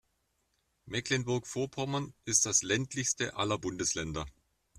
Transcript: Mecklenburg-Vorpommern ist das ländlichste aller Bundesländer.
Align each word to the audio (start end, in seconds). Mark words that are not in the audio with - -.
Mecklenburg-Vorpommern 0.87 2.15
ist 2.25 2.47
das 2.47 2.63
ländlichste 2.63 3.35
aller 3.35 3.59
Bundesländer. 3.59 4.25